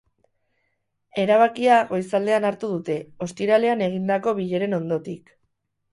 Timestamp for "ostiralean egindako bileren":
3.27-4.77